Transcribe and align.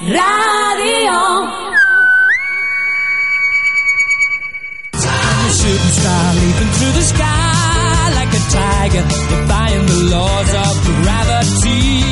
Radio. 0.00 1.14
I'm 4.92 5.46
a 5.46 5.52
shooting 5.54 5.92
star 5.94 6.34
leaping 6.34 6.72
through 6.74 6.92
the 6.92 7.02
sky 7.02 8.10
like 8.14 8.32
a 8.34 8.42
tiger, 8.50 9.02
defying 9.06 9.86
the 9.86 9.98
laws 10.10 10.50
of 10.54 10.84
gravity. 11.02 12.02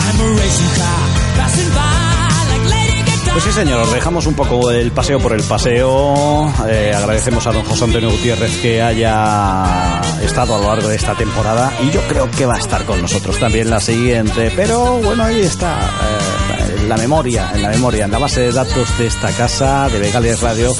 I'm 0.00 0.20
a 0.20 0.28
racing 0.40 0.72
car 0.80 1.04
passing 1.36 1.70
by 1.74 2.46
like 2.48 2.64
Lady 2.70 3.02
Godiva. 3.02 3.32
Pues 3.34 3.44
sí, 3.44 3.52
señor, 3.52 3.80
os 3.82 3.92
dejamos 3.92 4.26
un 4.26 4.34
poco 4.34 4.70
el 4.70 4.90
paseo 4.90 5.20
por 5.20 5.34
el 5.34 5.42
paseo. 5.42 6.50
Eh, 6.66 6.94
agradecemos 6.96 7.46
a 7.46 7.52
don 7.52 7.64
José 7.64 7.84
Antonio 7.84 8.10
Gutiérrez 8.10 8.56
que 8.62 8.80
haya 8.80 10.00
estado 10.22 10.54
a 10.54 10.58
lo 10.58 10.68
largo 10.68 10.88
de 10.88 10.96
esta 10.96 11.14
temporada 11.14 11.72
y 11.82 11.90
yo 11.90 12.00
creo 12.08 12.30
que 12.30 12.46
va 12.46 12.54
a 12.54 12.58
estar 12.58 12.84
con 12.86 13.02
nosotros 13.02 13.38
también 13.38 13.68
la 13.68 13.80
siguiente. 13.80 14.50
Pero 14.56 14.96
bueno, 15.02 15.24
ahí 15.24 15.42
está, 15.42 15.78
eh, 15.78 16.25
la 16.88 16.96
memoria, 16.96 17.50
en 17.54 17.62
la 17.62 17.68
memoria, 17.70 18.04
en 18.04 18.10
la 18.10 18.18
base 18.18 18.40
de 18.42 18.52
datos 18.52 18.98
de 18.98 19.06
esta 19.06 19.30
casa, 19.32 19.88
de 19.88 19.98
Vegales 19.98 20.40
Radio. 20.40 20.74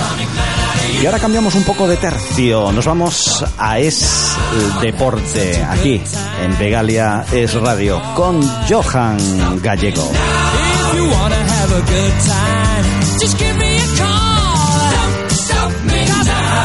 Y 1.00 1.06
ahora 1.06 1.18
cambiamos 1.18 1.54
un 1.54 1.64
poco 1.64 1.88
de 1.88 1.96
tercio. 1.96 2.72
Nos 2.72 2.86
vamos 2.86 3.44
a 3.58 3.78
Es 3.78 4.36
Deporte, 4.80 5.62
aquí 5.62 6.00
en 6.42 6.58
Vegalia 6.58 7.24
Es 7.32 7.54
Radio, 7.54 8.00
con 8.14 8.40
Johan 8.68 9.60
Gallego. 9.62 10.10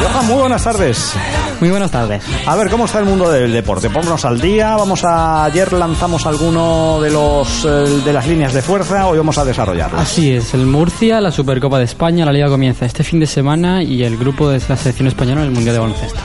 Johan, 0.02 0.26
muy 0.26 0.36
buenas 0.40 0.64
tardes. 0.64 1.14
Muy 1.60 1.70
buenas 1.70 1.92
tardes. 1.92 2.24
A 2.46 2.56
ver, 2.56 2.68
¿cómo 2.70 2.86
está 2.86 2.98
el 2.98 3.04
mundo 3.04 3.30
del 3.30 3.52
deporte? 3.52 3.88
Pónganos 3.88 4.24
al 4.24 4.40
día. 4.40 4.74
Vamos 4.74 5.04
a 5.04 5.44
ayer 5.44 5.72
lanzamos 5.72 6.26
alguno 6.26 7.00
de 7.00 7.10
los 7.10 7.64
eh, 7.64 7.68
de 8.04 8.12
las 8.12 8.26
líneas 8.26 8.52
de 8.52 8.62
fuerza. 8.62 9.06
Hoy 9.06 9.18
vamos 9.18 9.38
a 9.38 9.44
desarrollarlas. 9.44 10.00
Así 10.00 10.32
es, 10.32 10.54
el 10.54 10.66
Murcia, 10.66 11.20
la 11.20 11.30
Supercopa 11.30 11.78
de 11.78 11.84
España, 11.84 12.24
la 12.24 12.32
Liga 12.32 12.48
comienza 12.48 12.84
este 12.84 13.04
fin 13.04 13.20
de 13.20 13.26
semana 13.26 13.82
y 13.82 14.02
el 14.02 14.16
grupo 14.16 14.48
de 14.48 14.60
la 14.68 14.76
selección 14.76 15.06
española 15.06 15.42
en 15.42 15.48
el 15.48 15.52
Mundial 15.52 15.74
de 15.76 15.80
Baloncesto. 15.80 16.20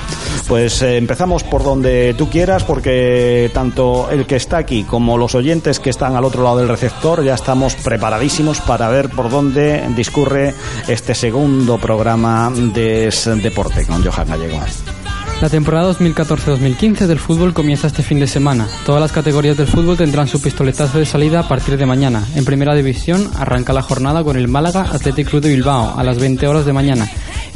Pues 0.48 0.82
eh, 0.82 0.96
empezamos 0.96 1.44
por 1.44 1.62
donde 1.62 2.16
tú 2.18 2.30
quieras, 2.30 2.64
porque 2.64 3.52
tanto 3.54 4.10
el 4.10 4.26
que 4.26 4.38
está 4.38 4.58
aquí 4.58 4.86
como 4.86 5.18
los 5.18 5.36
oyentes 5.36 5.82
que 5.82 5.90
están 5.90 6.16
al 6.16 6.24
otro 6.24 6.44
lado 6.44 6.60
del 6.60 6.70
receptor 6.70 7.22
ya 7.24 7.34
estamos 7.34 7.76
preparadísimos 7.76 8.62
para 8.62 8.88
ver 8.88 9.10
por 9.10 9.30
dónde 9.30 9.84
discurre 9.96 10.54
este 10.88 11.16
segundo 11.16 11.78
programa 11.78 12.50
de 12.74 13.14
Deporte 13.44 13.86
con 13.86 14.04
Johan 14.04 14.30
Gallego. 14.30 14.62
La 15.42 15.50
temporada 15.50 15.92
2014-2015 15.92 17.06
del 17.06 17.20
fútbol 17.20 17.54
comienza 17.54 17.88
este 17.88 18.02
fin 18.02 18.20
de 18.20 18.26
semana. 18.26 18.68
Todas 18.86 19.02
las 19.02 19.12
categorías 19.12 19.58
del 19.58 19.68
fútbol 19.68 19.98
tendrán 19.98 20.28
su 20.28 20.42
pistoletazo 20.42 20.98
de 20.98 21.06
salida 21.06 21.42
a 21.42 21.48
partir 21.48 21.78
de 21.78 21.86
mañana. 21.86 22.26
En 22.36 22.46
primera 22.46 22.74
división 22.74 23.30
arranca 23.36 23.74
la 23.74 23.84
jornada 23.84 24.24
con 24.24 24.38
el 24.38 24.48
Málaga 24.48 24.82
Athletic 24.82 25.30
Club 25.30 25.44
de 25.44 25.50
Bilbao 25.50 25.94
a 25.96 26.04
las 26.04 26.18
20 26.18 26.48
horas 26.48 26.66
de 26.66 26.74
mañana 26.74 27.08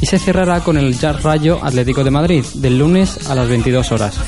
y 0.02 0.06
se 0.06 0.18
cerrará 0.18 0.60
con 0.60 0.76
el 0.76 0.98
Jazz 0.98 1.22
Rayo 1.22 1.60
Atlético 1.62 2.02
de 2.02 2.10
Madrid 2.10 2.44
del 2.54 2.76
lunes 2.76 3.30
a 3.30 3.36
las 3.36 3.48
22 3.48 3.92
horas. 3.92 4.18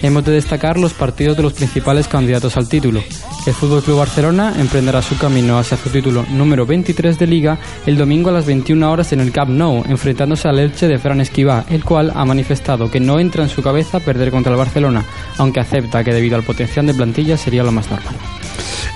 Hemos 0.00 0.24
de 0.24 0.32
destacar 0.32 0.78
los 0.78 0.94
partidos 0.94 1.36
de 1.36 1.42
los 1.42 1.54
principales 1.54 2.06
candidatos 2.06 2.56
al 2.56 2.68
título. 2.68 3.02
El 3.44 3.52
Fútbol 3.52 3.82
Club 3.82 3.98
Barcelona 3.98 4.54
emprenderá 4.58 5.02
su 5.02 5.18
camino 5.18 5.58
hacia 5.58 5.76
su 5.76 5.90
título 5.90 6.24
número 6.30 6.64
23 6.64 7.18
de 7.18 7.26
Liga 7.26 7.58
el 7.84 7.98
domingo 7.98 8.30
a 8.30 8.32
las 8.32 8.46
21 8.46 8.90
horas 8.90 9.12
en 9.12 9.20
el 9.20 9.32
Camp 9.32 9.50
Nou, 9.50 9.82
enfrentándose 9.88 10.46
al 10.46 10.60
Elche 10.60 10.86
de 10.86 10.98
Fran 10.98 11.20
Esquivá, 11.20 11.64
el 11.68 11.84
cual 11.84 12.12
ha 12.14 12.24
manifestado 12.24 12.88
que 12.88 13.00
no 13.00 13.18
entra 13.18 13.42
en 13.42 13.50
su 13.50 13.60
cabeza 13.60 13.98
perder 13.98 14.30
contra 14.30 14.52
el 14.52 14.58
Barcelona, 14.58 15.04
aunque 15.38 15.58
acepta 15.58 16.04
que 16.04 16.14
debido 16.14 16.36
al 16.36 16.44
potencial 16.44 16.86
de 16.86 16.94
plantilla 16.94 17.36
sería 17.36 17.64
lo 17.64 17.72
más 17.72 17.90
normal. 17.90 18.14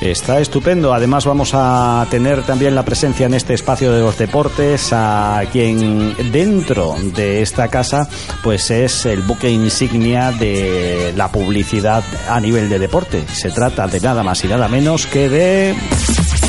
Está 0.01 0.41
estupendo. 0.41 0.95
Además 0.95 1.27
vamos 1.27 1.51
a 1.55 2.07
tener 2.11 2.43
también 2.43 2.75
la 2.75 2.85
presencia 2.85 3.27
en 3.27 3.35
este 3.35 3.55
espacio 3.55 3.93
de 3.93 4.01
los 4.01 4.17
deportes 4.17 4.91
a 4.93 5.43
quien 5.51 6.15
dentro 6.31 6.95
de 7.17 7.43
esta 7.43 7.69
casa 7.69 8.09
pues 8.43 8.71
es 8.71 9.07
el 9.07 9.23
buque 9.23 9.51
insignia 9.51 10.31
de 10.31 11.13
la 11.17 11.33
publicidad 11.33 12.05
a 12.29 12.39
nivel 12.41 12.69
de 12.69 12.79
deporte. 12.79 13.25
Se 13.33 13.51
trata 13.51 13.89
de 13.89 14.01
nada 14.01 14.23
más 14.23 14.45
y 14.45 14.49
nada 14.49 14.69
menos 14.69 15.07
que 15.07 15.29
de 15.29 15.75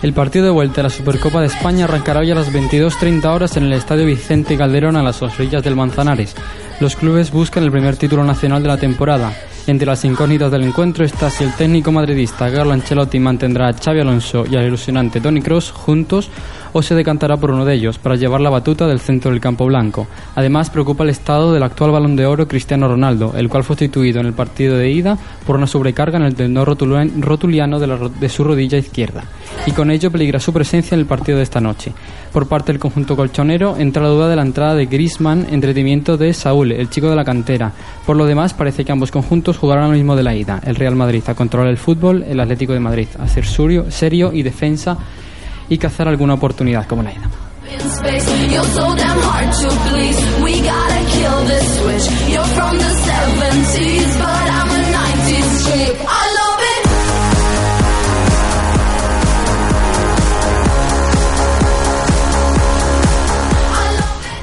El 0.00 0.14
partido 0.14 0.46
de 0.46 0.50
vuelta 0.50 0.80
a 0.80 0.84
la 0.84 0.90
Supercopa 0.90 1.40
de 1.40 1.48
España 1.48 1.84
arrancará 1.84 2.20
hoy 2.20 2.30
a 2.30 2.34
las 2.34 2.50
22.30 2.50 3.26
horas 3.26 3.58
en 3.58 3.64
el 3.64 3.74
Estadio 3.74 4.06
Vicente 4.06 4.56
Calderón 4.56 4.96
a 4.96 5.02
las 5.02 5.20
orillas 5.20 5.62
del 5.62 5.76
Manzanares. 5.76 6.34
Los 6.80 6.96
clubes 6.96 7.30
buscan 7.30 7.64
el 7.64 7.70
primer 7.70 7.96
título 7.96 8.24
nacional 8.24 8.62
de 8.62 8.68
la 8.68 8.78
temporada. 8.78 9.36
Entre 9.66 9.86
las 9.86 10.06
incógnitas 10.06 10.50
del 10.50 10.62
encuentro 10.62 11.04
está 11.04 11.28
si 11.28 11.44
el 11.44 11.52
técnico 11.52 11.92
madridista 11.92 12.50
Carlo 12.50 12.72
Ancelotti 12.72 13.18
mantendrá 13.18 13.68
a 13.68 13.74
Xavi 13.74 14.00
Alonso 14.00 14.46
y 14.50 14.56
al 14.56 14.66
ilusionante 14.66 15.20
Tony 15.20 15.42
Cross 15.42 15.72
juntos 15.72 16.30
o 16.72 16.82
se 16.82 16.94
decantará 16.94 17.36
por 17.36 17.50
uno 17.50 17.64
de 17.64 17.74
ellos 17.74 17.98
para 17.98 18.16
llevar 18.16 18.40
la 18.40 18.50
batuta 18.50 18.86
del 18.86 19.00
centro 19.00 19.30
del 19.30 19.40
campo 19.40 19.66
blanco. 19.66 20.06
Además, 20.34 20.70
preocupa 20.70 21.04
el 21.04 21.10
estado 21.10 21.52
del 21.52 21.62
actual 21.62 21.90
balón 21.90 22.16
de 22.16 22.26
oro 22.26 22.48
Cristiano 22.48 22.88
Ronaldo, 22.88 23.34
el 23.36 23.48
cual 23.48 23.64
fue 23.64 23.76
sustituido 23.76 24.20
en 24.20 24.26
el 24.26 24.32
partido 24.32 24.76
de 24.76 24.90
ida 24.90 25.18
por 25.46 25.56
una 25.56 25.66
sobrecarga 25.66 26.18
en 26.18 26.24
el 26.24 26.34
tendón 26.34 26.66
rotuliano 26.66 27.78
de, 27.78 28.28
su 28.28 28.44
rodilla 28.44 28.78
izquierda. 28.78 29.24
Y 29.66 29.72
con 29.72 29.90
ello 29.90 30.10
peligra 30.10 30.40
su 30.40 30.52
presencia 30.52 30.94
en 30.94 31.00
el 31.00 31.06
partido 31.06 31.38
de 31.38 31.44
esta 31.44 31.60
noche. 31.60 31.92
Por 32.32 32.48
parte 32.48 32.72
del 32.72 32.80
conjunto 32.80 33.16
colchonero 33.16 33.76
entra 33.78 34.02
la 34.02 34.08
duda 34.08 34.28
de 34.28 34.36
la 34.36 34.42
entrada 34.42 34.74
de 34.74 34.86
Griezmann 34.86 35.46
en 35.50 35.60
detrimento 35.60 36.16
de 36.16 36.32
Saúl, 36.32 36.72
el 36.72 36.90
chico 36.90 37.08
de 37.08 37.16
la 37.16 37.24
cantera. 37.24 37.72
Por 38.06 38.16
lo 38.16 38.26
demás, 38.26 38.54
parece 38.54 38.84
que 38.84 38.92
ambos 38.92 39.10
conjuntos 39.10 39.58
jugarán 39.58 39.90
lo 39.90 39.96
mismo 39.96 40.16
de 40.16 40.22
la 40.22 40.34
ida. 40.34 40.60
El 40.64 40.76
Real 40.76 40.96
Madrid 40.96 41.22
a 41.26 41.34
controlar 41.34 41.68
el 41.70 41.78
fútbol, 41.78 42.24
el 42.28 42.40
Atlético 42.40 42.72
de 42.72 42.80
Madrid 42.80 43.08
a 43.18 43.28
ser 43.28 43.44
serio 43.46 44.32
y 44.32 44.42
defensa 44.42 44.98
y 45.68 45.78
cazar 45.78 46.08
alguna 46.08 46.34
oportunidad 46.34 46.86
como 46.86 47.02
la 47.02 47.12
ida. 47.12 47.28
in 47.70 47.80
space. 47.90 48.26
You're 48.50 48.64
so 48.64 48.94
damn 48.96 49.20
hard 49.20 49.52
to 49.60 49.68
please. 49.88 50.18
We 50.42 50.60
gotta 50.62 51.00
kill 51.16 51.38
this 51.44 51.66
switch. 51.78 52.06
You're 52.32 52.50
from 52.56 52.78
the 52.78 52.92
70s, 53.08 54.10
but 54.18 54.46
I'm 54.58 54.70
a 54.70 54.80
90s 54.96 55.50
chick. 55.64 55.96
I 56.00 56.24
love 56.40 56.62
it. 56.72 56.84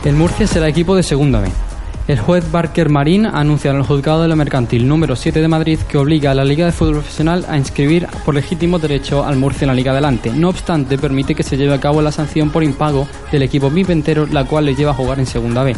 El 0.05 0.15
Murcia 0.15 0.45
será 0.45 0.67
equipo 0.67 0.95
de 0.95 1.01
segunda 1.01 1.39
B. 1.41 1.49
El 2.07 2.19
juez 2.19 2.51
Barker 2.51 2.89
Marín 2.89 3.25
ha 3.25 3.39
anunciado 3.39 3.75
en 3.75 3.81
el 3.81 3.87
juzgado 3.87 4.21
de 4.21 4.27
la 4.27 4.35
mercantil 4.35 4.87
número 4.87 5.15
7 5.15 5.41
de 5.41 5.47
Madrid 5.47 5.79
que 5.89 5.97
obliga 5.97 6.29
a 6.29 6.35
la 6.35 6.43
Liga 6.43 6.67
de 6.67 6.71
Fútbol 6.71 6.97
Profesional 6.97 7.47
a 7.49 7.57
inscribir 7.57 8.05
por 8.23 8.35
legítimo 8.35 8.77
derecho 8.77 9.25
al 9.25 9.37
Murcia 9.37 9.65
en 9.65 9.69
la 9.69 9.73
Liga 9.73 9.91
Adelante. 9.91 10.31
No 10.31 10.49
obstante, 10.49 10.99
permite 10.99 11.33
que 11.33 11.41
se 11.41 11.57
lleve 11.57 11.73
a 11.73 11.79
cabo 11.79 12.03
la 12.03 12.11
sanción 12.11 12.51
por 12.51 12.63
impago 12.63 13.07
del 13.31 13.41
equipo 13.41 13.71
viventero, 13.71 14.27
la 14.27 14.43
cual 14.43 14.65
le 14.65 14.75
lleva 14.75 14.91
a 14.91 14.93
jugar 14.93 15.17
en 15.17 15.25
segunda 15.25 15.63
B. 15.63 15.75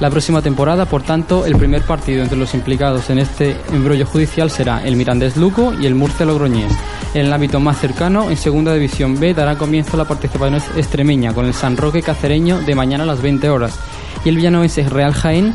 La 0.00 0.10
próxima 0.10 0.42
temporada, 0.42 0.86
por 0.86 1.02
tanto, 1.02 1.46
el 1.46 1.54
primer 1.54 1.82
partido 1.82 2.24
entre 2.24 2.38
los 2.38 2.52
implicados 2.54 3.08
en 3.08 3.20
este 3.20 3.56
embrollo 3.72 4.06
judicial 4.06 4.50
será 4.50 4.84
el 4.84 4.96
Mirandés 4.96 5.36
Luco 5.36 5.72
y 5.80 5.86
el 5.86 5.94
Murcia 5.94 6.26
Logroñés. 6.26 6.72
En 7.14 7.26
el 7.26 7.32
ámbito 7.32 7.60
más 7.60 7.78
cercano, 7.78 8.28
en 8.28 8.36
Segunda 8.36 8.74
División 8.74 9.20
B, 9.20 9.34
dará 9.34 9.56
comienzo 9.56 9.96
la 9.96 10.04
participación 10.04 10.60
extremeña 10.76 11.32
con 11.32 11.46
el 11.46 11.54
San 11.54 11.76
Roque 11.76 12.02
Cacereño 12.02 12.58
de 12.58 12.74
mañana 12.74 13.04
a 13.04 13.06
las 13.06 13.22
20 13.22 13.48
horas 13.50 13.78
y 14.24 14.28
el 14.28 14.36
Villanovense 14.36 14.88
Real 14.88 15.12
Jaén 15.14 15.54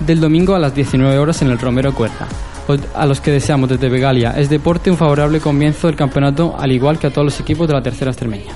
del 0.00 0.20
domingo 0.20 0.54
a 0.54 0.58
las 0.58 0.74
19 0.74 1.18
horas 1.18 1.42
en 1.42 1.48
el 1.50 1.58
Romero 1.58 1.94
Cuerda. 1.94 2.26
O- 2.68 2.76
A 2.98 3.06
los 3.06 3.20
que 3.20 3.30
deseamos 3.30 3.68
desde 3.68 3.88
Begalia 3.88 4.30
es 4.32 4.48
deporte 4.50 4.90
un 4.90 4.96
favorable 4.96 5.40
comienzo 5.40 5.86
del 5.86 5.96
campeonato, 5.96 6.56
al 6.58 6.72
igual 6.72 6.98
que 6.98 7.06
a 7.06 7.10
todos 7.10 7.24
los 7.24 7.40
equipos 7.40 7.68
de 7.68 7.74
la 7.74 7.82
tercera 7.82 8.10
extremeña. 8.10 8.52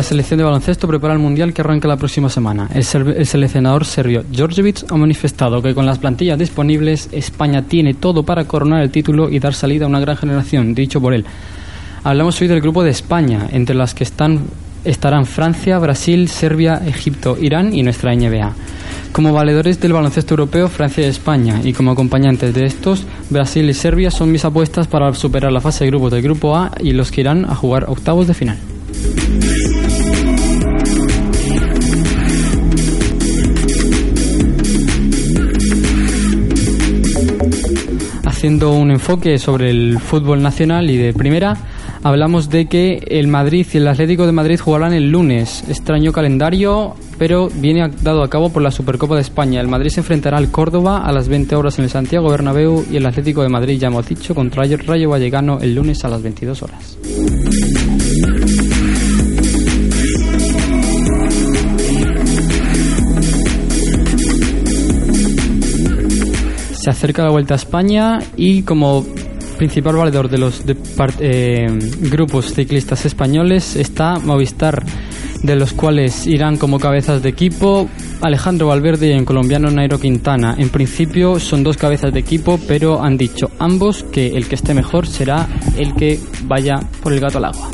La 0.00 0.04
selección 0.04 0.38
de 0.38 0.44
baloncesto 0.44 0.88
prepara 0.88 1.12
el 1.12 1.20
Mundial 1.20 1.52
que 1.52 1.60
arranca 1.60 1.86
la 1.86 1.98
próxima 1.98 2.30
semana. 2.30 2.70
El, 2.72 2.86
el 3.18 3.26
seleccionador 3.26 3.84
serbio 3.84 4.22
Djordjevic 4.22 4.90
ha 4.90 4.96
manifestado 4.96 5.60
que 5.60 5.74
con 5.74 5.84
las 5.84 5.98
plantillas 5.98 6.38
disponibles 6.38 7.10
España 7.12 7.66
tiene 7.66 7.92
todo 7.92 8.22
para 8.22 8.46
coronar 8.46 8.80
el 8.80 8.90
título 8.90 9.28
y 9.28 9.38
dar 9.40 9.52
salida 9.52 9.84
a 9.84 9.88
una 9.88 10.00
gran 10.00 10.16
generación, 10.16 10.74
dicho 10.74 11.02
por 11.02 11.12
él. 11.12 11.26
Hablamos 12.02 12.40
hoy 12.40 12.48
del 12.48 12.62
grupo 12.62 12.82
de 12.82 12.88
España, 12.88 13.46
entre 13.52 13.74
las 13.74 13.92
que 13.92 14.04
están, 14.04 14.44
estarán 14.86 15.26
Francia, 15.26 15.78
Brasil, 15.78 16.30
Serbia, 16.30 16.80
Egipto, 16.86 17.36
Irán 17.38 17.74
y 17.74 17.82
nuestra 17.82 18.14
NBA. 18.14 18.54
Como 19.12 19.34
valedores 19.34 19.80
del 19.80 19.92
baloncesto 19.92 20.32
europeo, 20.32 20.68
Francia 20.68 21.04
y 21.04 21.10
España, 21.10 21.60
y 21.62 21.74
como 21.74 21.90
acompañantes 21.90 22.54
de 22.54 22.64
estos, 22.64 23.04
Brasil 23.28 23.68
y 23.68 23.74
Serbia 23.74 24.10
son 24.10 24.32
mis 24.32 24.46
apuestas 24.46 24.86
para 24.86 25.12
superar 25.12 25.52
la 25.52 25.60
fase 25.60 25.84
de 25.84 25.90
grupos 25.90 26.12
del 26.12 26.22
grupo 26.22 26.56
A 26.56 26.72
y 26.80 26.92
los 26.92 27.10
que 27.10 27.20
irán 27.20 27.44
a 27.44 27.54
jugar 27.54 27.84
octavos 27.86 28.26
de 28.26 28.32
final. 28.32 28.56
Haciendo 38.40 38.72
un 38.72 38.90
enfoque 38.90 39.36
sobre 39.38 39.68
el 39.68 39.98
fútbol 39.98 40.40
nacional 40.40 40.88
y 40.88 40.96
de 40.96 41.12
primera, 41.12 41.58
hablamos 42.02 42.48
de 42.48 42.68
que 42.68 43.04
el 43.08 43.26
Madrid 43.26 43.66
y 43.70 43.76
el 43.76 43.86
Atlético 43.86 44.24
de 44.24 44.32
Madrid 44.32 44.58
jugarán 44.58 44.94
el 44.94 45.10
lunes. 45.10 45.62
Extraño 45.68 46.10
calendario, 46.10 46.94
pero 47.18 47.50
viene 47.50 47.90
dado 48.00 48.22
a 48.22 48.30
cabo 48.30 48.48
por 48.48 48.62
la 48.62 48.70
Supercopa 48.70 49.16
de 49.16 49.20
España. 49.20 49.60
El 49.60 49.68
Madrid 49.68 49.90
se 49.90 50.00
enfrentará 50.00 50.38
al 50.38 50.50
Córdoba 50.50 51.04
a 51.04 51.12
las 51.12 51.28
20 51.28 51.54
horas 51.54 51.78
en 51.78 51.84
el 51.84 51.90
Santiago 51.90 52.30
Bernabéu 52.30 52.82
y 52.90 52.96
el 52.96 53.04
Atlético 53.04 53.42
de 53.42 53.50
Madrid, 53.50 53.78
ya 53.78 53.88
hemos 53.88 54.08
dicho, 54.08 54.34
contra 54.34 54.64
el 54.64 54.78
Rayo 54.78 55.10
Vallecano 55.10 55.58
el 55.60 55.74
lunes 55.74 56.02
a 56.06 56.08
las 56.08 56.22
22 56.22 56.62
horas. 56.62 56.96
Se 66.80 66.90
acerca 66.90 67.22
la 67.22 67.30
Vuelta 67.30 67.54
a 67.54 67.56
España 67.56 68.18
y 68.36 68.62
como 68.62 69.04
principal 69.58 69.96
valedor 69.96 70.30
de 70.30 70.38
los 70.38 70.64
de 70.64 70.74
eh, 71.20 71.66
grupos 72.10 72.54
ciclistas 72.54 73.04
españoles 73.04 73.76
está 73.76 74.18
Movistar, 74.18 74.82
de 75.42 75.56
los 75.56 75.74
cuales 75.74 76.26
irán 76.26 76.56
como 76.56 76.78
cabezas 76.78 77.22
de 77.22 77.28
equipo 77.28 77.86
Alejandro 78.22 78.68
Valverde 78.68 79.08
y 79.08 79.12
el 79.12 79.26
colombiano 79.26 79.70
Nairo 79.70 79.98
Quintana. 79.98 80.54
En 80.56 80.70
principio 80.70 81.38
son 81.38 81.62
dos 81.62 81.76
cabezas 81.76 82.14
de 82.14 82.20
equipo, 82.20 82.58
pero 82.66 83.02
han 83.02 83.18
dicho 83.18 83.50
ambos 83.58 84.02
que 84.04 84.28
el 84.28 84.48
que 84.48 84.54
esté 84.54 84.72
mejor 84.72 85.06
será 85.06 85.46
el 85.76 85.94
que 85.94 86.18
vaya 86.44 86.80
por 87.02 87.12
el 87.12 87.20
gato 87.20 87.36
al 87.36 87.44
agua. 87.44 87.70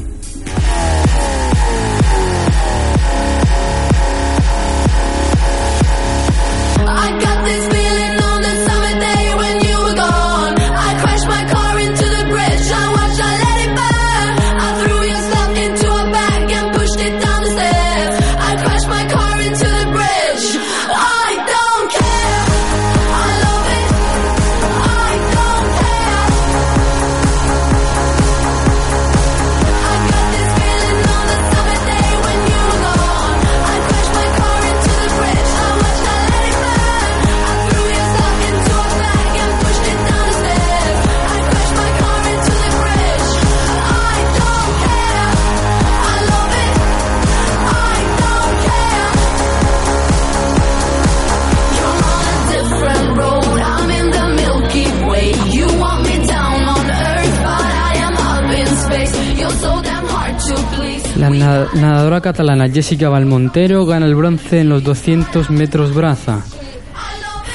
La 61.39 61.65
na- 61.65 61.67
nadadora 61.75 62.21
catalana 62.21 62.69
Jessica 62.69 63.09
Valmontero 63.09 63.85
gana 63.87 64.07
el 64.07 64.15
bronce 64.15 64.61
en 64.61 64.69
los 64.69 64.83
200 64.85 65.51
metros 65.51 65.95
braza. 65.95 66.41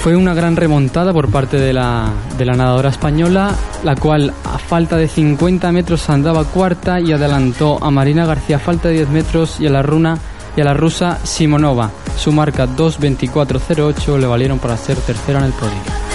Fue 0.02 0.16
una 0.16 0.34
gran 0.34 0.56
remontada 0.56 1.14
por 1.14 1.30
parte 1.30 1.58
de 1.58 1.74
la, 1.74 2.10
de 2.38 2.46
la 2.46 2.54
nadadora 2.54 2.90
española, 2.90 3.54
la 3.84 3.96
cual 3.96 4.34
a 4.46 4.58
falta 4.58 4.98
de 4.98 5.08
50 5.08 5.72
metros 5.72 6.10
andaba 6.10 6.44
cuarta 6.46 7.00
y 7.00 7.12
adelantó 7.12 7.78
a 7.84 7.92
Marina 7.92 8.26
García 8.26 8.56
a 8.56 8.60
falta 8.60 8.88
de 8.90 8.96
10 8.96 9.10
metros 9.10 9.60
y 9.60 9.68
a 9.68 9.70
la 9.70 9.84
runa 9.84 10.18
y 10.58 10.62
a 10.62 10.64
la 10.66 10.74
rusa 10.74 11.20
Simonova. 11.24 11.92
Su 12.18 12.32
marca 12.32 12.68
2.24.08 12.68 14.18
le 14.18 14.28
valieron 14.28 14.58
para 14.60 14.76
ser 14.78 14.98
tercera 14.98 15.40
en 15.40 15.46
el 15.46 15.54
podio. 15.54 16.11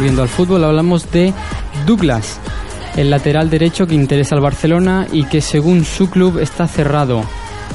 Volviendo 0.00 0.22
al 0.22 0.30
fútbol, 0.30 0.64
hablamos 0.64 1.10
de 1.10 1.34
Douglas, 1.84 2.40
el 2.96 3.10
lateral 3.10 3.50
derecho 3.50 3.86
que 3.86 3.94
interesa 3.94 4.34
al 4.34 4.40
Barcelona 4.40 5.06
y 5.12 5.24
que 5.24 5.42
según 5.42 5.84
su 5.84 6.08
club 6.08 6.38
está 6.38 6.66
cerrado. 6.66 7.22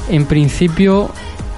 En 0.08 0.26
principio 0.26 1.12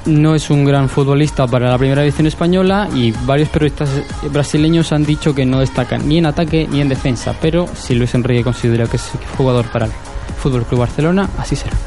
no 0.04 0.34
es 0.34 0.50
un 0.50 0.66
gran 0.66 0.90
futbolista 0.90 1.46
para 1.46 1.70
la 1.70 1.78
primera 1.78 2.02
división 2.02 2.26
española 2.26 2.86
y 2.94 3.12
varios 3.24 3.48
periodistas 3.48 3.88
brasileños 4.30 4.92
han 4.92 5.06
dicho 5.06 5.34
que 5.34 5.46
no 5.46 5.60
destaca 5.60 5.96
ni 5.96 6.18
en 6.18 6.26
ataque 6.26 6.68
ni 6.70 6.82
en 6.82 6.90
defensa, 6.90 7.34
pero 7.40 7.66
si 7.74 7.94
Luis 7.94 8.14
Enrique 8.14 8.44
considera 8.44 8.86
que 8.86 8.98
es 8.98 9.10
jugador 9.38 9.70
para 9.70 9.86
el 9.86 9.92
Fútbol 10.36 10.66
Club 10.66 10.80
Barcelona, 10.80 11.30
así 11.38 11.56
será. 11.56 11.78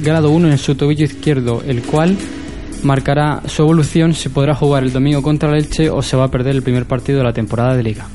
grado 0.02 0.30
1 0.30 0.52
en 0.52 0.56
su 0.56 0.74
tobillo 0.74 1.04
izquierdo, 1.04 1.62
el 1.66 1.82
cual 1.82 2.16
marcará 2.82 3.42
su 3.46 3.60
evolución 3.60 4.14
si 4.14 4.30
podrá 4.30 4.54
jugar 4.54 4.84
el 4.84 4.92
domingo 4.94 5.20
contra 5.20 5.54
el 5.54 5.68
o 5.90 6.00
se 6.00 6.16
va 6.16 6.24
a 6.24 6.30
perder 6.30 6.56
el 6.56 6.62
primer 6.62 6.86
partido 6.86 7.18
de 7.18 7.24
la 7.24 7.34
temporada 7.34 7.76
de 7.76 7.82
liga. 7.82 8.06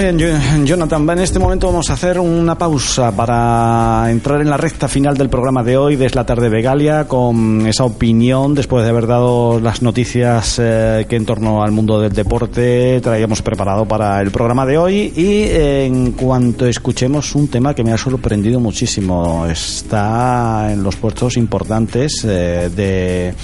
Bien, 0.00 0.16
yo- 0.18 0.28
Jonathan, 0.64 1.10
en 1.10 1.18
este 1.18 1.40
momento 1.40 1.66
vamos 1.66 1.90
a 1.90 1.94
hacer 1.94 2.20
una 2.20 2.56
pausa 2.56 3.10
para 3.10 4.06
entrar 4.10 4.40
en 4.40 4.48
la 4.48 4.56
recta 4.56 4.86
final 4.86 5.16
del 5.16 5.28
programa 5.28 5.64
de 5.64 5.76
hoy, 5.76 5.96
desde 5.96 6.14
la 6.14 6.24
tarde 6.24 6.48
Begalia, 6.48 7.08
con 7.08 7.66
esa 7.66 7.82
opinión, 7.84 8.54
después 8.54 8.84
de 8.84 8.90
haber 8.90 9.08
dado 9.08 9.58
las 9.58 9.82
noticias 9.82 10.58
eh, 10.62 11.04
que 11.08 11.16
en 11.16 11.26
torno 11.26 11.64
al 11.64 11.72
mundo 11.72 12.00
del 12.00 12.12
deporte 12.12 13.00
traíamos 13.02 13.42
preparado 13.42 13.84
para 13.84 14.20
el 14.20 14.30
programa 14.30 14.64
de 14.66 14.78
hoy. 14.78 15.12
Y 15.16 15.42
eh, 15.50 15.86
en 15.86 16.12
cuanto 16.12 16.64
escuchemos 16.66 17.34
un 17.34 17.48
tema 17.48 17.74
que 17.74 17.82
me 17.82 17.92
ha 17.92 17.98
sorprendido 17.98 18.60
muchísimo, 18.60 19.46
está 19.46 20.72
en 20.72 20.82
los 20.84 20.94
puestos 20.94 21.36
importantes 21.36 22.24
eh, 22.24 22.70
de 22.74 23.34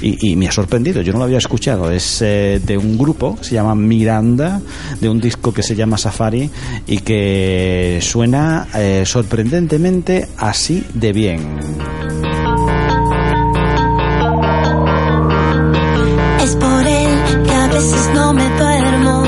y, 0.00 0.30
y 0.30 0.36
me 0.36 0.46
ha 0.46 0.52
sorprendido, 0.52 1.02
yo 1.02 1.12
no 1.12 1.18
lo 1.18 1.24
había 1.24 1.38
escuchado, 1.38 1.90
es 1.90 2.20
de 2.20 2.78
un 2.80 2.96
grupo 2.96 3.36
que 3.36 3.44
se 3.44 3.54
llama 3.56 3.74
Miranda, 3.74 4.60
de 5.00 5.08
un 5.08 5.18
disco 5.20 5.52
que 5.52 5.62
se 5.64 5.74
llama 5.74 5.97
Safari 5.98 6.50
y 6.86 6.98
que 6.98 7.98
suena 8.02 8.68
eh, 8.74 9.02
sorprendentemente 9.04 10.28
así 10.38 10.84
de 10.94 11.12
bien. 11.12 11.58
Es 16.42 16.56
por 16.56 16.86
él 16.86 17.44
que 17.44 17.52
a 17.52 17.66
veces 17.68 18.10
no 18.14 18.32
me 18.32 18.48
duermo. 18.48 19.24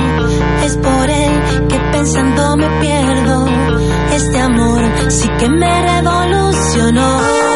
Es 0.65 0.77
por 0.77 1.11
él 1.11 1.69
que 1.69 1.79
pensando 1.93 2.57
me 2.57 2.69
pierdo. 2.81 3.47
Este 4.15 4.39
amor 4.39 4.83
sí 5.09 5.29
que 5.39 5.49
me 5.49 5.83
revolucionó. 5.83 7.50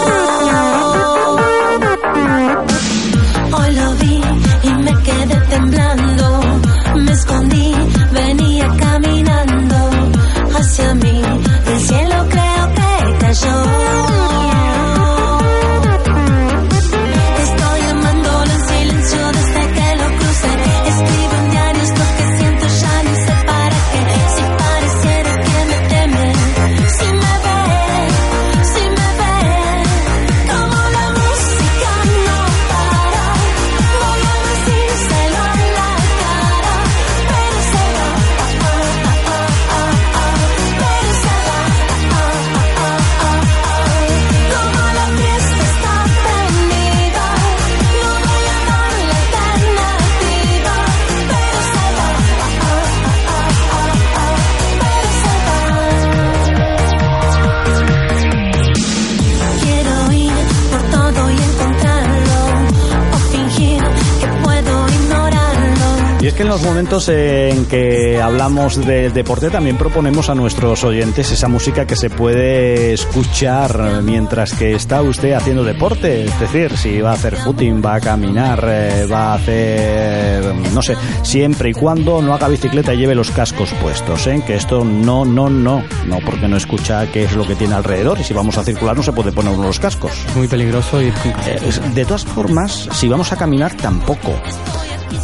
Es 66.35 66.39
que 66.39 66.43
en 66.43 66.49
los 66.49 66.63
momentos 66.63 67.09
en 67.11 67.65
que 67.67 68.21
hablamos 68.21 68.85
del 68.85 69.13
deporte 69.13 69.51
también 69.51 69.77
proponemos 69.77 70.29
a 70.31 70.35
nuestros 70.35 70.83
oyentes 70.83 71.31
esa 71.31 71.47
música 71.47 71.87
que 71.87 71.95
se 71.95 72.11
puede 72.11 72.93
escuchar 72.93 74.03
mientras 74.03 74.53
que 74.53 74.75
está 74.75 75.01
usted 75.01 75.35
haciendo 75.35 75.63
deporte. 75.63 76.25
Es 76.25 76.41
decir, 76.41 76.77
si 76.77 77.01
va 77.01 77.11
a 77.11 77.15
hacer 77.15 77.37
footing, 77.37 77.81
va 77.85 77.95
a 77.95 78.01
caminar, 78.01 78.65
eh, 78.69 79.07
va 79.07 79.33
a 79.33 79.35
hacer, 79.35 80.45
no 80.73 80.83
sé, 80.83 80.97
siempre 81.23 81.71
y 81.71 81.73
cuando 81.73 82.21
no 82.21 82.35
haga 82.35 82.49
bicicleta 82.49 82.93
y 82.95 82.99
lleve 82.99 83.15
los 83.15 83.31
cascos 83.31 83.71
puestos. 83.81 84.27
¿eh? 84.27 84.43
Que 84.45 84.57
esto 84.57 84.85
no, 84.85 85.25
no, 85.25 85.49
no, 85.49 85.85
no, 86.07 86.19
porque 86.25 86.49
no 86.49 86.57
escucha 86.57 87.07
qué 87.13 87.25
es 87.25 87.37
lo 87.37 87.47
que 87.47 87.55
tiene 87.55 87.75
alrededor. 87.75 88.19
Y 88.19 88.25
si 88.25 88.35
vamos 88.35 88.59
a 88.59 88.65
circular 88.65 88.97
no 88.97 89.05
se 89.05 89.13
puede 89.13 89.31
poner 89.31 89.53
uno 89.53 89.69
los 89.69 89.79
cascos. 89.79 90.13
Muy 90.35 90.49
peligroso 90.49 90.97
con 90.97 91.03
Eh, 91.47 91.61
De 91.95 92.05
todas 92.05 92.25
formas, 92.25 92.89
si 92.93 93.09
vamos 93.09 93.31
a 93.33 93.37
caminar, 93.37 93.77
tampoco. 93.77 94.33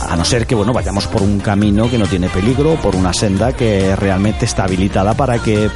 A 0.09 0.17
no 0.17 0.25
ser 0.25 0.47
que, 0.47 0.55
bueno, 0.55 0.73
vayamos 0.73 1.07
por 1.07 1.23
un 1.23 1.41
camino 1.41 1.91
que 1.91 1.99
no 1.99 2.07
tiene 2.07 2.29
peligro, 2.29 2.75
por 2.77 2.97
una 2.97 3.13
senda 3.13 3.53
que 3.53 3.95
realmente 3.97 4.45
está 4.45 4.65
habilitada 4.65 5.15
para 5.15 5.39
que 5.39 5.71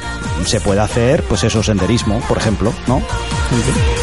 se 0.45 0.59
pueda 0.61 0.83
hacer, 0.83 1.23
pues 1.23 1.43
eso, 1.43 1.63
senderismo, 1.63 2.19
por 2.27 2.37
ejemplo, 2.37 2.73
¿no? 2.87 3.01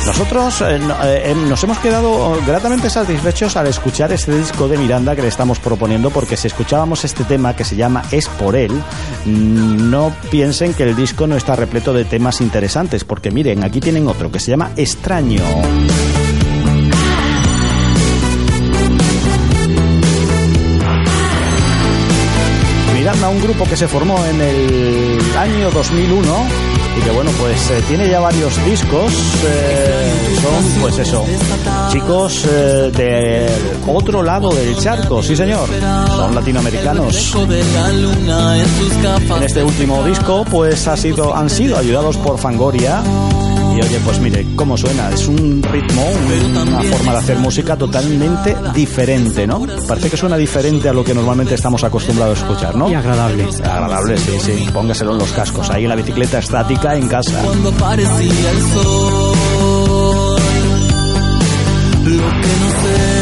Nosotros 0.06 0.60
eh, 0.62 0.76
eh, 0.76 1.22
eh, 1.26 1.34
nos 1.48 1.62
hemos 1.64 1.78
quedado 1.78 2.38
gratamente 2.46 2.90
satisfechos 2.90 3.56
al 3.56 3.66
escuchar 3.66 4.12
este 4.12 4.36
disco 4.36 4.68
de 4.68 4.78
Miranda 4.78 5.14
que 5.14 5.22
le 5.22 5.28
estamos 5.28 5.58
proponiendo, 5.58 6.10
porque 6.10 6.36
si 6.36 6.46
escuchábamos 6.46 7.04
este 7.04 7.24
tema 7.24 7.54
que 7.54 7.64
se 7.64 7.76
llama 7.76 8.02
Es 8.10 8.28
por 8.28 8.56
él, 8.56 8.72
mm, 9.24 9.90
no 9.90 10.14
piensen 10.30 10.74
que 10.74 10.84
el 10.84 10.96
disco 10.96 11.26
no 11.26 11.36
está 11.36 11.56
repleto 11.56 11.92
de 11.92 12.04
temas 12.04 12.40
interesantes, 12.40 13.04
porque 13.04 13.30
miren, 13.30 13.64
aquí 13.64 13.80
tienen 13.80 14.08
otro 14.08 14.30
que 14.30 14.40
se 14.40 14.50
llama 14.50 14.70
Extraño. 14.76 15.42
Un 23.32 23.40
grupo 23.40 23.64
que 23.64 23.76
se 23.76 23.88
formó 23.88 24.22
en 24.26 24.40
el 24.40 25.18
año 25.36 25.70
2001 25.70 26.22
y 26.98 27.00
que 27.00 27.10
bueno, 27.10 27.30
pues 27.40 27.70
eh, 27.70 27.82
tiene 27.88 28.08
ya 28.08 28.20
varios 28.20 28.62
discos. 28.66 29.12
eh, 29.46 30.12
son, 30.42 30.80
pues 30.82 30.98
eso, 30.98 31.24
chicos 31.90 32.46
eh, 32.50 32.90
del 32.94 33.94
otro 33.94 34.22
lado 34.22 34.50
del 34.50 34.76
charco, 34.76 35.22
sí 35.22 35.34
señor, 35.34 35.68
son 36.08 36.34
latinoamericanos. 36.34 37.34
En 39.36 39.42
este 39.42 39.62
último 39.64 40.04
disco, 40.04 40.44
pues 40.50 40.86
ha 40.86 40.96
sido, 40.96 41.34
han 41.34 41.48
sido 41.48 41.78
ayudados 41.78 42.18
por 42.18 42.38
Fangoria. 42.38 43.02
Y 43.76 43.80
oye, 43.80 44.00
pues 44.04 44.20
mire, 44.20 44.46
cómo 44.56 44.76
suena. 44.76 45.10
Es 45.10 45.26
un 45.28 45.62
ritmo, 45.62 46.02
un- 46.04 46.56
una 46.68 46.82
forma 46.82 47.12
de 47.12 47.18
hacer 47.18 47.38
música 47.38 47.76
totalmente 47.76 48.56
diferente, 48.74 49.46
¿no? 49.46 49.62
Parece 49.88 50.10
que 50.10 50.16
suena 50.16 50.36
diferente 50.36 50.88
a 50.88 50.92
lo 50.92 51.02
que 51.04 51.14
normalmente 51.14 51.54
estamos 51.54 51.82
acostumbrados 51.84 52.38
a 52.38 52.42
escuchar, 52.46 52.74
¿no? 52.76 52.88
y 52.90 52.94
agradable. 52.94 53.44
Agradable, 53.64 54.16
sí, 54.18 54.32
sí. 54.40 54.66
Póngaselo 54.72 55.12
en 55.12 55.18
los 55.18 55.32
cascos, 55.32 55.70
ahí 55.70 55.84
en 55.84 55.88
la 55.88 55.96
bicicleta 55.96 56.38
estática 56.38 56.94
en 56.96 57.08
casa. 57.08 57.40
cuando 57.42 57.70
aparecía 57.70 58.50
el 58.50 58.62
sol. 58.74 60.36
Lo 62.04 62.28
que 62.40 62.52
no 62.60 62.68
sé 62.82 63.21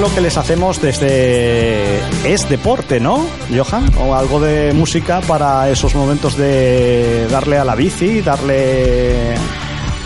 regalo 0.00 0.14
que 0.14 0.22
les 0.22 0.38
hacemos 0.38 0.80
desde 0.80 1.98
Es 2.24 2.48
Deporte, 2.48 3.00
¿no, 3.00 3.26
Johan? 3.54 3.84
O 3.98 4.14
algo 4.14 4.40
de 4.40 4.72
música 4.72 5.20
para 5.20 5.68
esos 5.68 5.94
momentos 5.94 6.38
de 6.38 7.26
darle 7.28 7.58
a 7.58 7.64
la 7.64 7.74
bici, 7.74 8.22
darle 8.22 9.34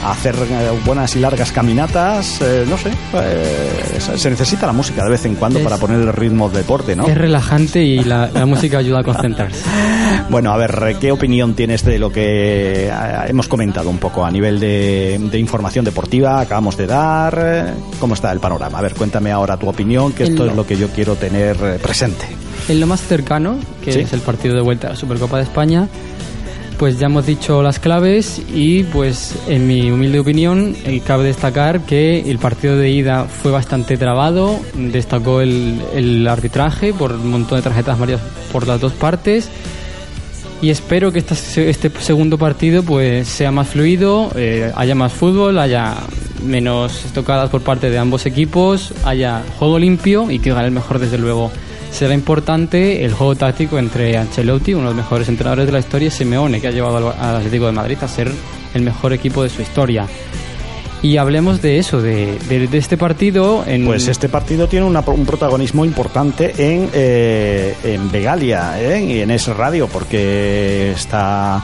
a 0.04 0.10
hacer 0.12 0.34
eh, 0.36 0.70
buenas 0.84 1.16
y 1.16 1.20
largas 1.20 1.50
caminatas, 1.52 2.40
eh, 2.42 2.64
no 2.68 2.76
sé. 2.76 2.90
eh, 3.14 3.98
se 4.16 4.30
necesita 4.30 4.66
la 4.66 4.72
música 4.72 5.02
de 5.04 5.10
vez 5.10 5.24
en 5.24 5.34
cuando 5.36 5.58
Es- 5.58 5.64
para 5.64 5.78
poner 5.78 6.00
el 6.00 6.12
ritmo 6.12 6.48
de 6.50 6.58
deporte, 6.58 6.94
¿no? 6.94 7.06
Es 7.06 7.16
relajante 7.16 7.82
y 7.82 8.04
la, 8.04 8.28
la 8.32 8.46
música 8.46 8.78
ayuda 8.78 9.00
a 9.00 9.04
concentrarse. 9.04 9.64
Bueno, 10.30 10.52
a 10.52 10.56
ver, 10.56 10.96
¿qué 11.00 11.12
opinión 11.12 11.54
tienes 11.54 11.84
de 11.84 11.98
lo 11.98 12.10
que 12.10 12.86
eh, 12.88 12.92
hemos 13.28 13.46
comentado 13.46 13.90
un 13.90 13.98
poco 13.98 14.24
a 14.24 14.30
nivel 14.30 14.58
de, 14.58 15.20
de 15.30 15.38
información 15.38 15.84
deportiva? 15.84 16.40
Acabamos 16.40 16.76
de 16.78 16.86
dar. 16.86 17.38
eh, 17.38 17.64
¿Cómo 18.00 18.14
está 18.14 18.32
el 18.32 18.40
panorama? 18.40 18.78
A 18.78 18.82
ver, 18.82 18.94
cuéntame 18.94 19.30
ahora 19.32 19.56
tu 19.58 19.68
opinión, 19.68 20.12
que 20.12 20.24
esto 20.24 20.46
es 20.46 20.54
lo 20.56 20.66
que 20.66 20.76
yo 20.76 20.88
quiero 20.88 21.14
tener 21.16 21.56
eh, 21.62 21.78
presente. 21.82 22.24
En 22.68 22.80
lo 22.80 22.86
más 22.86 23.00
cercano, 23.02 23.58
que 23.82 23.92
Sí. 23.92 24.00
es 24.00 24.12
el 24.14 24.20
partido 24.20 24.54
de 24.54 24.62
vuelta 24.62 24.86
a 24.86 24.90
la 24.90 24.96
Supercopa 24.96 25.36
de 25.36 25.42
España, 25.42 25.88
pues 26.78 26.98
ya 26.98 27.06
hemos 27.06 27.26
dicho 27.26 27.62
las 27.62 27.78
claves 27.78 28.42
y 28.52 28.84
pues 28.84 29.34
en 29.48 29.66
mi 29.66 29.90
humilde 29.90 30.18
opinión 30.20 30.76
eh, 30.84 31.00
cabe 31.06 31.24
destacar 31.24 31.80
que 31.80 32.30
el 32.30 32.38
partido 32.38 32.76
de 32.76 32.90
ida 32.90 33.24
fue 33.24 33.52
bastante 33.52 33.96
trabado, 33.96 34.58
destacó 34.74 35.40
el, 35.40 35.80
el 35.94 36.26
arbitraje 36.26 36.92
por 36.92 37.12
un 37.12 37.30
montón 37.30 37.58
de 37.58 37.62
tarjetas 37.62 37.96
amarillas 37.96 38.20
por 38.52 38.66
las 38.66 38.80
dos 38.80 38.92
partes 38.92 39.50
y 40.64 40.70
espero 40.70 41.12
que 41.12 41.18
esta 41.18 41.34
este 41.34 41.90
segundo 42.00 42.38
partido 42.38 42.82
pues 42.82 43.28
sea 43.28 43.50
más 43.50 43.68
fluido, 43.68 44.30
eh, 44.34 44.72
haya 44.74 44.94
más 44.94 45.12
fútbol, 45.12 45.58
haya 45.58 45.94
menos 46.42 47.04
estocadas 47.04 47.50
por 47.50 47.60
parte 47.60 47.90
de 47.90 47.98
ambos 47.98 48.24
equipos, 48.24 48.94
haya 49.04 49.42
juego 49.58 49.78
limpio 49.78 50.30
y 50.30 50.38
que 50.38 50.54
gane 50.54 50.68
el 50.68 50.72
mejor 50.72 50.98
desde 50.98 51.18
luego. 51.18 51.52
Será 51.94 52.12
importante 52.12 53.04
el 53.04 53.12
juego 53.14 53.36
táctico 53.36 53.78
entre 53.78 54.16
Ancelotti, 54.16 54.74
uno 54.74 54.88
de 54.88 54.88
los 54.88 54.96
mejores 54.96 55.28
entrenadores 55.28 55.66
de 55.66 55.72
la 55.72 55.78
historia, 55.78 56.08
y 56.08 56.10
Simeone, 56.10 56.60
que 56.60 56.66
ha 56.66 56.72
llevado 56.72 57.14
al 57.16 57.36
Atlético 57.36 57.66
de 57.66 57.72
Madrid 57.72 57.96
a 58.02 58.08
ser 58.08 58.32
el 58.74 58.82
mejor 58.82 59.12
equipo 59.12 59.44
de 59.44 59.48
su 59.48 59.62
historia. 59.62 60.06
Y 61.02 61.18
hablemos 61.18 61.62
de 61.62 61.78
eso, 61.78 62.00
de, 62.02 62.36
este 62.72 62.96
partido. 62.96 63.62
En, 63.66 63.84
Pues 63.84 64.08
este 64.08 64.28
partido 64.28 64.66
tiene 64.66 64.86
una- 64.86 65.00
un 65.06 65.24
protagonismo 65.24 65.84
importante 65.84 66.52
en, 66.58 66.88
eh, 66.92 67.74
Begalia 68.10 68.80
¿eh? 68.82 69.04
y 69.04 69.20
en 69.20 69.30
Es 69.30 69.46
Radio, 69.48 69.86
porque 69.86 70.92
esta 70.92 71.62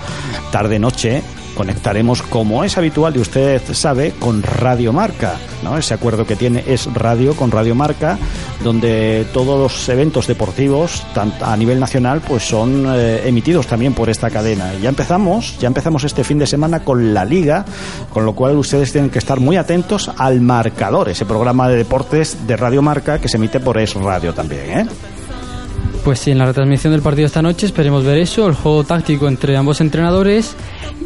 tarde-noche 0.52 1.22
conectaremos, 1.60 2.22
como 2.22 2.64
es 2.64 2.78
habitual 2.78 3.14
y 3.16 3.18
usted 3.18 3.60
sabe, 3.74 4.14
con 4.18 4.42
Radio 4.42 4.94
Marca, 4.94 5.34
¿no? 5.62 5.76
Ese 5.76 5.92
acuerdo 5.92 6.24
que 6.24 6.34
tiene 6.34 6.64
Es 6.66 6.86
Radio 6.94 7.36
con 7.36 7.50
Radio 7.50 7.74
Marca, 7.74 8.16
donde 8.64 9.26
todos 9.34 9.60
los 9.60 9.88
eventos 9.90 10.26
deportivos, 10.26 11.02
a 11.42 11.56
nivel 11.58 11.78
nacional, 11.78 12.22
pues 12.26 12.48
son 12.48 12.86
eh, 12.88 13.28
emitidos 13.28 13.66
también 13.66 13.92
por 13.92 14.08
esta 14.08 14.30
cadena. 14.30 14.72
Y 14.72 14.80
ya 14.80 14.88
empezamos, 14.88 15.58
ya 15.58 15.66
empezamos 15.66 16.04
este 16.04 16.24
fin 16.24 16.38
de 16.38 16.46
semana 16.46 16.80
con 16.80 17.12
la 17.12 17.26
Liga, 17.26 17.66
con 18.08 18.24
lo 18.24 18.32
cual 18.32 18.56
ustedes 18.56 18.90
tienen 18.92 19.10
que 19.10 19.18
estar 19.18 19.38
muy 19.38 19.56
atentos 19.56 20.10
al 20.16 20.40
marcador, 20.40 21.10
ese 21.10 21.26
programa 21.26 21.68
de 21.68 21.76
deportes 21.76 22.46
de 22.46 22.56
Radio 22.56 22.80
Marca 22.80 23.18
que 23.18 23.28
se 23.28 23.36
emite 23.36 23.60
por 23.60 23.76
Es 23.76 23.92
Radio 23.92 24.32
también, 24.32 24.78
¿eh? 24.78 24.86
Pues 26.04 26.18
sí, 26.20 26.30
en 26.30 26.38
la 26.38 26.46
retransmisión 26.46 26.92
del 26.92 27.02
partido 27.02 27.26
esta 27.26 27.42
noche 27.42 27.66
esperemos 27.66 28.04
ver 28.04 28.18
eso, 28.18 28.48
el 28.48 28.54
juego 28.54 28.84
táctico 28.84 29.28
entre 29.28 29.56
ambos 29.56 29.80
entrenadores 29.82 30.56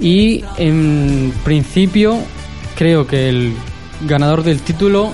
y 0.00 0.44
en 0.56 1.32
principio 1.44 2.16
creo 2.76 3.06
que 3.06 3.28
el 3.28 3.54
ganador 4.02 4.44
del 4.44 4.60
título 4.60 5.12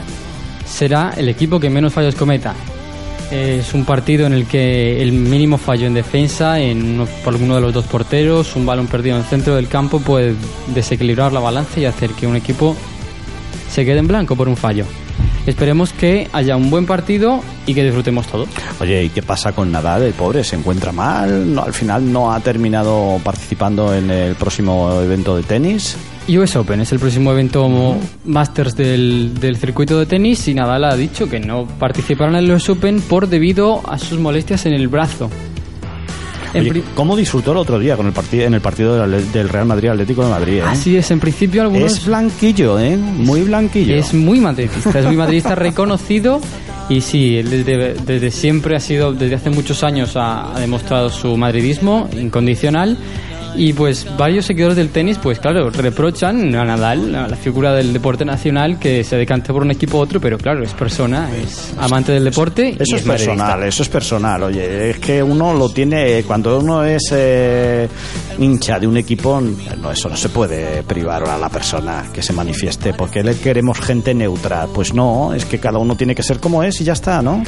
será 0.67 1.15
el 1.17 1.29
equipo 1.31 1.59
que 1.59 1.71
menos 1.71 1.95
fallos 1.95 2.15
cometa. 2.15 2.55
Es 3.31 3.73
un 3.73 3.85
partido 3.85 4.27
en 4.27 4.35
el 4.35 4.45
que 4.47 5.01
el 5.01 5.13
mínimo 5.13 5.57
fallo 5.57 5.87
en 5.87 5.95
defensa 5.95 6.61
en 6.61 6.95
uno- 6.97 7.07
por 7.25 7.33
alguno 7.35 7.55
de 7.55 7.61
los 7.63 7.73
dos 7.73 7.87
porteros, 7.87 8.57
un 8.57 8.67
balón 8.67 8.87
perdido 8.87 9.17
en 9.17 9.23
el 9.23 9.29
centro 9.29 9.55
del 9.57 9.69
campo 9.69 9.99
puede 10.01 10.35
desequilibrar 10.75 11.33
la 11.33 11.41
balanza 11.41 11.81
y 11.81 11.87
hacer 11.87 12.11
que 12.11 12.27
un 12.27 12.37
equipo 12.37 12.77
se 13.71 13.85
quede 13.85 13.99
en 13.99 14.09
blanco 14.09 14.37
por 14.37 14.49
un 14.49 14.57
fallo. 14.57 14.85
Esperemos 15.51 15.93
que 15.93 16.29
haya 16.33 16.57
un 16.57 16.71
buen 16.71 16.87
partido 16.87 17.41
y 17.67 17.75
que 17.75 17.83
disfrutemos 17.83 18.25
todo. 18.29 18.47
Oye, 18.81 19.03
¿y 19.03 19.09
qué 19.09 19.21
pasa 19.21 19.53
con 19.53 19.73
Nadal? 19.73 20.05
El 20.05 20.13
pobre 20.13 20.45
se 20.45 20.55
encuentra 20.55 20.93
mal, 20.93 21.53
no, 21.53 21.65
al 21.65 21.73
final 21.73 22.13
no 22.13 22.33
ha 22.33 22.39
terminado 22.39 23.21
participando 23.25 23.93
en 23.93 24.13
el 24.13 24.37
próximo 24.37 25.03
evento 25.03 25.37
de 25.37 25.43
tenis. 25.43 25.97
US 26.29 26.55
Open 26.55 26.83
es 26.83 26.93
el 26.93 27.01
próximo 27.01 27.33
evento 27.33 27.69
Masters 28.27 28.77
del, 28.77 29.35
del 29.41 29.57
circuito 29.57 29.99
de 29.99 30.07
tenis 30.07 30.47
y 30.47 30.55
Nadal 30.55 30.85
ha 30.85 30.95
dicho 30.95 31.29
que 31.29 31.41
no 31.41 31.67
participará 31.67 32.31
en 32.31 32.37
el 32.37 32.53
US 32.53 32.69
Open 32.69 33.01
por 33.01 33.29
debido 33.29 33.83
a 33.91 33.99
sus 33.99 34.21
molestias 34.21 34.67
en 34.67 34.75
el 34.75 34.87
brazo. 34.87 35.31
Oye, 36.55 36.83
¿Cómo 36.95 37.17
disfrutó 37.17 37.53
el 37.53 37.59
otro 37.59 37.79
día 37.79 37.97
con 37.97 38.07
el 38.07 38.13
partido, 38.13 38.47
en 38.47 38.55
el 38.55 38.61
partido 38.61 39.07
del, 39.07 39.49
Real 39.49 39.67
Madrid 39.67 39.91
Atlético 39.91 40.25
de 40.25 40.31
Madrid? 40.31 40.59
eh? 40.59 40.63
Así 40.63 40.97
es, 40.97 41.11
en 41.11 41.21
principio 41.21 41.63
algunos... 41.63 41.93
Es 41.93 42.07
blanquillo, 42.07 42.79
¿eh? 42.79 42.97
Muy 42.97 43.43
blanquillo. 43.43 43.95
Es 43.95 44.15
muy 44.15 44.41
madridista, 44.41 44.99
es 44.99 45.07
muy 45.07 45.17
madridista 45.17 45.55
reconocido 45.55 46.41
y 46.89 47.01
sí, 47.01 47.41
desde, 47.43 47.95
desde 47.95 48.31
siempre 48.31 48.77
ha 48.77 48.81
sido, 48.81 49.13
desde 49.13 49.37
hace 49.37 49.51
muchos 49.51 49.85
años 49.85 50.17
ha, 50.17 50.55
ha 50.55 50.61
demostrado 50.61 51.09
su 51.09 51.37
madridismo 51.37 52.09
incondicional 52.13 52.99
y 53.57 53.73
pues 53.73 54.07
varios 54.17 54.47
seguidores 54.47 54.77
del 54.77 54.91
tenis 54.91 55.19
pues 55.19 55.39
claro, 55.39 55.71
reprochan 55.71 56.55
a 56.55 56.65
Nadal, 56.65 57.15
a 57.15 57.29
la 57.29 57.37
figura 57.37 57.73
del 57.75 57.93
deporte 57.93 58.25
nacional 58.25 58.79
que 58.79 59.05
se 59.05 59.17
decante 59.17 59.53
por 59.53 59.63
un 59.63 59.71
equipo 59.71 59.99
u 59.99 60.01
otro, 60.01 60.21
pero 60.21 60.39
claro, 60.39 60.63
es 60.63 60.73
persona, 60.75 61.29
es 61.37 61.75
amante 61.79 62.13
del 62.13 62.25
deporte 62.25 62.71
y 62.79 62.83
Eso 62.83 62.97
es 62.97 63.07
madridista. 63.07 63.33
personal, 63.35 63.63
eso 63.65 63.83
es 63.83 63.89
personal. 63.89 64.43
Oye, 64.45 64.91
es 64.91 64.99
que 64.99 65.23
uno 65.23 65.55
lo 65.55 65.69
tiene, 65.71 66.23
cuando 66.27 66.59
uno 66.59 66.85
es 66.85 67.03
eh, 67.13 67.89
hincha 68.39 68.79
de 68.79 68.87
un 68.87 68.97
equipo, 68.97 69.41
no, 69.41 69.91
eso 69.91 70.09
no 70.09 70.17
se 70.17 70.29
puede 70.29 70.83
privar 70.83 71.29
a 71.29 71.39
la 71.39 71.49
persona 71.49 72.05
que 72.13 72.23
se 72.23 72.33
manifieste, 72.33 72.93
porque 72.95 73.23
le 73.23 73.37
queremos 73.37 73.81
gente 73.81 74.15
neutra. 74.15 74.67
Pues 74.73 74.95
no, 74.95 75.35
es 75.35 75.45
que 75.45 75.59
cada 75.59 75.79
uno 75.79 75.97
tiene 75.97 76.15
que 76.15 76.23
ser 76.23 76.39
como 76.39 76.63
es 76.63 76.81
y 76.81 76.85
ya 76.85 76.93
está, 76.93 77.23
¿no? 77.23 77.43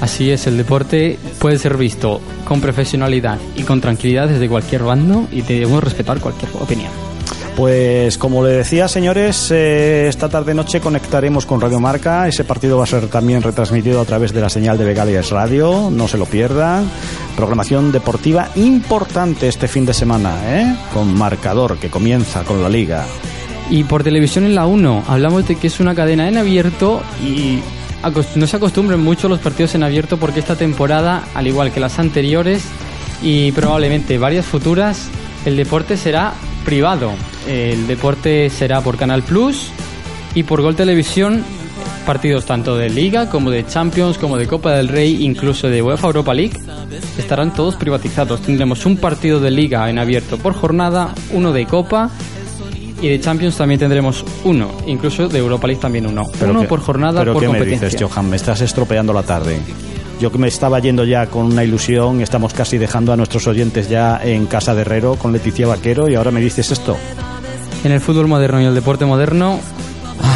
Así 0.00 0.30
es, 0.30 0.46
el 0.46 0.56
deporte 0.56 1.18
puede 1.38 1.58
ser 1.58 1.76
visto 1.76 2.20
con 2.44 2.60
profesionalidad 2.60 3.38
y 3.56 3.62
con 3.62 3.80
tranquilidad 3.80 4.28
desde 4.28 4.48
cualquier 4.48 4.84
bando 4.84 5.26
y 5.32 5.42
debemos 5.42 5.82
respetar 5.82 6.20
cualquier 6.20 6.50
opinión. 6.60 6.92
Pues 7.58 8.18
como 8.18 8.44
le 8.44 8.52
decía, 8.52 8.86
señores, 8.86 9.50
eh, 9.50 10.06
esta 10.08 10.28
tarde 10.28 10.54
noche 10.54 10.80
conectaremos 10.80 11.44
con 11.44 11.60
Radio 11.60 11.80
Marca. 11.80 12.28
Ese 12.28 12.44
partido 12.44 12.78
va 12.78 12.84
a 12.84 12.86
ser 12.86 13.08
también 13.08 13.42
retransmitido 13.42 14.00
a 14.00 14.04
través 14.04 14.32
de 14.32 14.40
la 14.40 14.48
señal 14.48 14.78
de 14.78 14.84
Begalias 14.84 15.30
Radio. 15.30 15.90
No 15.90 16.06
se 16.06 16.18
lo 16.18 16.26
pierdan. 16.26 16.88
Programación 17.34 17.90
deportiva 17.90 18.48
importante 18.54 19.48
este 19.48 19.66
fin 19.66 19.84
de 19.84 19.92
semana, 19.92 20.36
¿eh? 20.46 20.76
Con 20.94 21.12
marcador 21.18 21.78
que 21.78 21.90
comienza 21.90 22.44
con 22.44 22.62
la 22.62 22.68
liga. 22.68 23.04
Y 23.70 23.82
por 23.82 24.04
televisión 24.04 24.44
en 24.44 24.54
la 24.54 24.64
1, 24.66 25.06
hablamos 25.08 25.48
de 25.48 25.56
que 25.56 25.66
es 25.66 25.80
una 25.80 25.96
cadena 25.96 26.28
en 26.28 26.38
abierto 26.38 27.02
y 27.20 27.58
no 28.36 28.46
se 28.46 28.56
acostumbren 28.56 29.00
mucho 29.00 29.28
los 29.28 29.40
partidos 29.40 29.74
en 29.74 29.82
abierto 29.82 30.18
porque 30.18 30.40
esta 30.40 30.56
temporada, 30.56 31.24
al 31.34 31.46
igual 31.46 31.72
que 31.72 31.80
las 31.80 31.98
anteriores 31.98 32.64
y 33.22 33.52
probablemente 33.52 34.18
varias 34.18 34.46
futuras, 34.46 35.08
el 35.44 35.56
deporte 35.56 35.96
será 35.96 36.34
privado. 36.64 37.12
El 37.46 37.86
deporte 37.86 38.50
será 38.50 38.80
por 38.80 38.96
Canal 38.96 39.22
Plus 39.22 39.70
y 40.34 40.42
por 40.42 40.62
Gol 40.62 40.76
Televisión 40.76 41.44
partidos 42.08 42.46
tanto 42.46 42.76
de 42.76 42.88
Liga 42.88 43.28
como 43.28 43.50
de 43.50 43.66
Champions, 43.66 44.16
como 44.16 44.38
de 44.38 44.46
Copa 44.46 44.72
del 44.72 44.88
Rey, 44.88 45.22
incluso 45.24 45.68
de 45.68 45.82
UEFA 45.82 46.06
Europa 46.06 46.32
League, 46.32 46.58
estarán 47.18 47.52
todos 47.52 47.76
privatizados. 47.76 48.40
Tendremos 48.40 48.86
un 48.86 48.96
partido 48.96 49.40
de 49.40 49.50
Liga 49.50 49.90
en 49.90 49.98
abierto 49.98 50.38
por 50.38 50.54
jornada, 50.54 51.14
uno 51.32 51.52
de 51.52 51.66
Copa 51.66 52.10
y 53.00 53.08
de 53.08 53.20
Champions 53.20 53.56
también 53.56 53.78
tendremos 53.80 54.24
uno, 54.44 54.70
incluso 54.86 55.28
de 55.28 55.38
Europa 55.38 55.66
League 55.66 55.80
también 55.80 56.06
uno. 56.06 56.24
uno 56.40 56.60
que- 56.62 56.66
por 56.68 56.80
jornada 56.80 57.20
pero 57.20 57.34
por 57.34 57.42
¿qué 57.42 57.48
me 57.48 57.64
dices, 57.64 57.96
Johan? 58.00 58.28
Me 58.30 58.36
estás 58.36 58.60
estropeando 58.60 59.12
la 59.12 59.22
tarde. 59.22 59.58
Yo 60.20 60.32
que 60.32 60.38
me 60.38 60.48
estaba 60.48 60.80
yendo 60.80 61.04
ya 61.04 61.26
con 61.26 61.46
una 61.46 61.62
ilusión, 61.62 62.20
estamos 62.20 62.52
casi 62.52 62.76
dejando 62.76 63.12
a 63.12 63.16
nuestros 63.16 63.46
oyentes 63.46 63.88
ya 63.88 64.20
en 64.22 64.46
casa 64.46 64.74
de 64.74 64.80
Herrero 64.80 65.14
con 65.14 65.32
Leticia 65.32 65.66
Vaquero 65.68 66.08
y 66.08 66.16
ahora 66.16 66.32
me 66.32 66.40
dices 66.40 66.72
esto. 66.72 66.96
En 67.84 67.92
el 67.92 68.00
fútbol 68.00 68.26
moderno 68.26 68.60
y 68.60 68.64
el 68.64 68.74
deporte 68.74 69.04
moderno 69.04 69.60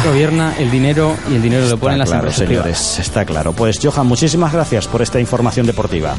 gobierna 0.05 0.53
el 0.57 0.71
dinero 0.71 1.13
y 1.29 1.35
el 1.35 1.41
dinero 1.41 1.67
lo 1.67 1.77
ponen 1.77 1.99
las 1.99 2.07
claro, 2.09 2.23
empresas 2.23 2.47
señores, 2.47 2.61
privadas. 2.77 2.99
está 2.99 3.25
claro. 3.25 3.51
Pues 3.53 3.79
Johan, 3.83 4.07
muchísimas 4.07 4.53
gracias 4.53 4.87
por 4.87 5.01
esta 5.01 5.19
información 5.19 5.65
deportiva. 5.65 6.15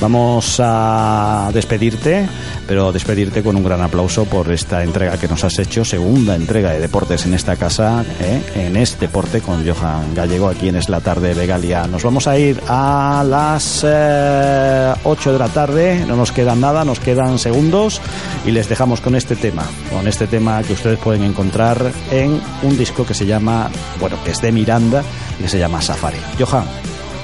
Vamos 0.00 0.56
a 0.62 1.50
despedirte, 1.52 2.28
pero 2.70 2.92
despedirte 2.92 3.42
con 3.42 3.56
un 3.56 3.64
gran 3.64 3.80
aplauso 3.80 4.26
por 4.26 4.52
esta 4.52 4.84
entrega 4.84 5.18
que 5.18 5.26
nos 5.26 5.42
has 5.42 5.58
hecho, 5.58 5.84
segunda 5.84 6.36
entrega 6.36 6.70
de 6.70 6.78
deportes 6.78 7.26
en 7.26 7.34
esta 7.34 7.56
casa, 7.56 8.04
¿eh? 8.20 8.40
en 8.54 8.76
este 8.76 9.06
deporte 9.06 9.40
con 9.40 9.66
Johan 9.66 10.14
Gallego, 10.14 10.48
aquí 10.48 10.68
en 10.68 10.76
Es 10.76 10.88
la 10.88 11.00
Tarde 11.00 11.34
de 11.34 11.48
Galia. 11.48 11.88
Nos 11.88 12.04
vamos 12.04 12.28
a 12.28 12.38
ir 12.38 12.62
a 12.68 13.24
las 13.26 13.84
eh, 13.84 14.94
8 15.02 15.32
de 15.32 15.38
la 15.40 15.48
tarde, 15.48 16.04
no 16.06 16.14
nos 16.14 16.30
quedan 16.30 16.60
nada, 16.60 16.84
nos 16.84 17.00
quedan 17.00 17.40
segundos 17.40 18.00
y 18.46 18.52
les 18.52 18.68
dejamos 18.68 19.00
con 19.00 19.16
este 19.16 19.34
tema, 19.34 19.64
con 19.92 20.06
este 20.06 20.28
tema 20.28 20.62
que 20.62 20.74
ustedes 20.74 21.00
pueden 21.00 21.24
encontrar 21.24 21.90
en 22.12 22.40
un 22.62 22.78
disco 22.78 23.04
que 23.04 23.14
se 23.14 23.26
llama, 23.26 23.68
bueno, 23.98 24.16
que 24.24 24.30
es 24.30 24.40
de 24.40 24.52
Miranda 24.52 25.02
y 25.40 25.42
que 25.42 25.48
se 25.48 25.58
llama 25.58 25.82
Safari. 25.82 26.18
Johan, 26.38 26.66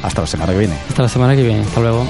hasta 0.03 0.23
la 0.23 0.27
semana 0.27 0.53
que 0.55 0.59
viene. 0.59 0.75
Hasta 0.89 1.03
la 1.03 1.09
semana 1.09 1.37
que 1.37 1.45
viene. 1.45 1.61
Hasta 1.61 1.81
luego. 1.83 2.05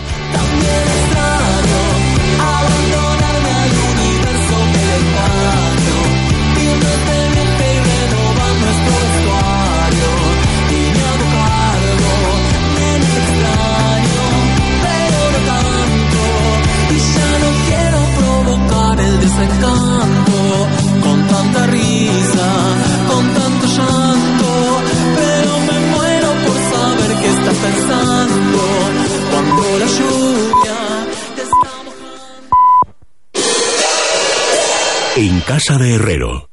Casa 35.57 35.79
de 35.79 35.95
Herrero. 35.95 36.51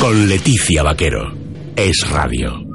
Con 0.00 0.28
Leticia 0.30 0.82
Vaquero. 0.82 1.30
Es 1.76 2.08
Radio. 2.08 2.65